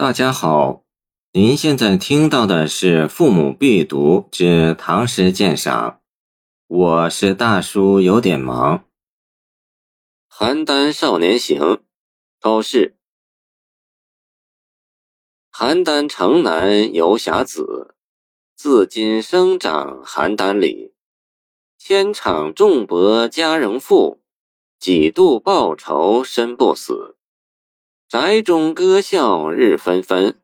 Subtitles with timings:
[0.00, 0.84] 大家好，
[1.32, 5.90] 您现在听到的是《父母必读之唐诗鉴赏》，
[6.68, 8.84] 我是大叔，有点忙。
[10.38, 11.60] 《邯郸少年行》，
[12.38, 12.96] 高适。
[15.52, 17.96] 邯郸城南游侠子，
[18.54, 20.94] 自今生长邯郸里。
[21.76, 24.20] 千场重帛家仍富，
[24.78, 27.16] 几度报仇身不死。
[28.08, 30.40] 宅中歌笑日纷纷，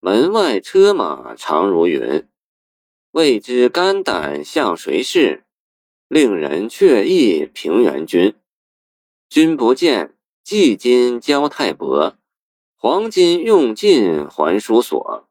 [0.00, 2.28] 门外车马长如云。
[3.12, 5.44] 未知肝胆向谁试？
[6.08, 8.34] 令人却意平原君。
[9.30, 10.14] 君不见，
[10.44, 12.14] 季金交太薄，
[12.76, 15.30] 黄金用尽还书所。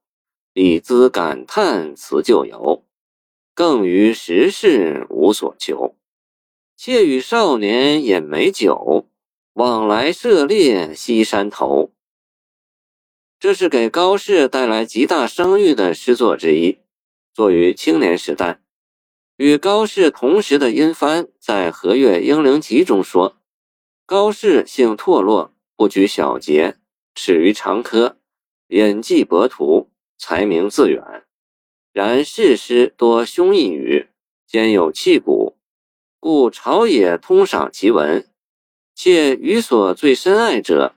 [0.54, 2.84] 以资感叹辞旧游，
[3.54, 5.96] 更于时事无所求。
[6.76, 9.06] 妾与少年饮美酒。
[9.54, 11.92] 往来涉猎西山头，
[13.38, 16.80] 这是给高适带来极大声誉的诗作之一，
[17.34, 18.62] 作于青年时代。
[19.36, 23.42] 与高适同时的殷藩在《和岳英灵集》中说
[24.08, 26.78] ：“高适性拓落，不拘小节，
[27.14, 28.18] 耻于长科，
[28.70, 31.26] 隐迹博图，才名自远。
[31.92, 34.08] 然世诗多胸臆语，
[34.48, 35.58] 兼有气骨，
[36.22, 38.26] 故朝野通赏其文。”
[39.04, 40.94] 且予所最深爱者，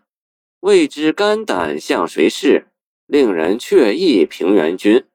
[0.60, 2.66] 未知肝胆向谁事，
[3.06, 5.06] 令人却意平原君。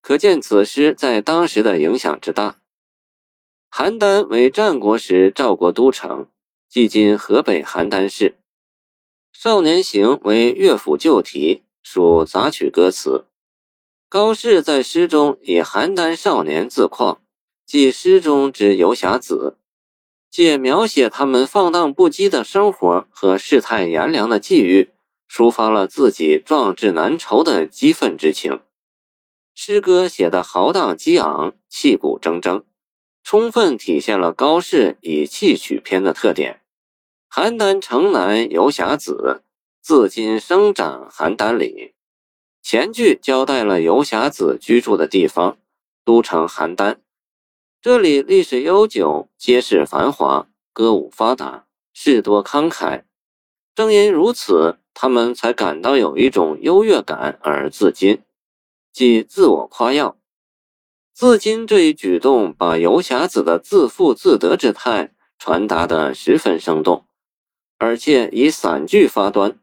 [0.00, 2.60] 可见此诗在当时的影响之大。
[3.72, 6.28] 邯郸为战国时赵国都城，
[6.68, 8.30] 即今河北邯郸市。
[9.32, 13.26] 《少年行》为乐府旧题，属杂曲歌词。
[14.08, 17.20] 高适在诗中以邯郸少年自况，
[17.66, 19.56] 即诗中之游侠子。
[20.30, 24.90] 借描写他们放荡不羁的生活和世态炎凉的际遇，
[25.28, 28.60] 抒发了自己壮志难酬的激愤之情。
[29.54, 32.62] 诗歌写得豪荡激昂、气骨铮铮，
[33.24, 36.60] 充分体现了高适以气取篇的特点。
[37.30, 39.42] 邯郸城南游侠子，
[39.82, 41.94] 自今生长邯郸里。
[42.62, 45.58] 前句交代了游侠子居住的地方——
[46.04, 46.96] 都城邯郸。
[47.88, 53.04] 这里历史悠久，街市繁华，歌舞发达，事多慷慨。
[53.74, 58.20] 正因如此，他们才感到有一种优越感而自矜，
[58.92, 60.18] 即自我夸耀。
[61.14, 67.06] 自矜这一举动，把游侠子的自负自得之态传达得十分生动，
[67.78, 69.58] 而且以散句发端，“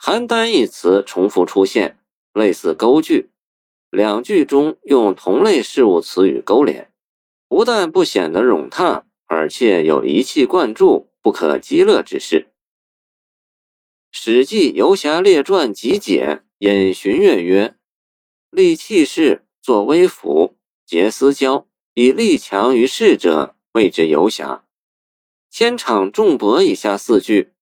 [0.00, 1.98] 邯郸”一词重复出现，
[2.32, 3.32] 类似勾句，
[3.90, 6.92] 两句中用同类事物词语勾连。
[7.48, 12.48] 不但不显得冗沓，而且有一气贯注、不可激乐之势。
[14.18, 17.76] 《史记·游侠列传集解》引荀悦曰
[18.50, 24.64] ：“立气势，作威服，结私交，以力强于世者，谓之游侠。”
[25.50, 27.52] 千场重博以下四句，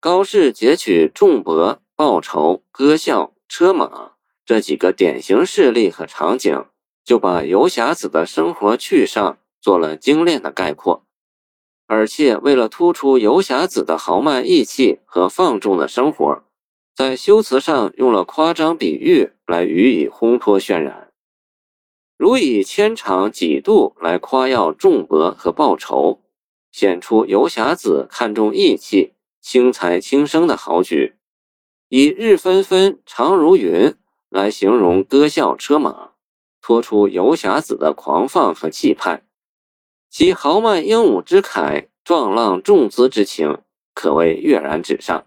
[0.00, 4.12] 高适截取重帛、报仇、歌笑、车马
[4.44, 6.66] 这几个典型事例和场景。
[7.10, 11.04] 就把游侠子的生活趣上做了精炼的概括，
[11.88, 16.44] 而且为了突出游侠子的豪迈义气和放纵的生活，
[16.94, 21.10] 在修辞上用了夸张比喻来予以烘托渲染，
[22.16, 26.20] 如以千场几度来夸耀重帛和报仇，
[26.70, 31.14] 显出游侠子看重义气、轻财轻生的豪举；
[31.88, 33.96] 以日纷纷、长如云
[34.28, 36.09] 来形容歌笑车马。
[36.70, 39.24] 托出游侠子的狂放和气派，
[40.08, 43.58] 其豪迈英武之慨、壮浪重姿之情，
[43.92, 45.24] 可谓跃然纸上。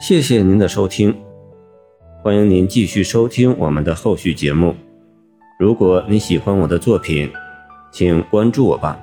[0.00, 1.22] 谢谢您的收听，
[2.22, 4.74] 欢迎您继续收听我们的后续节目。
[5.58, 7.30] 如果你喜欢我的作品，
[7.92, 8.98] 请关注我吧。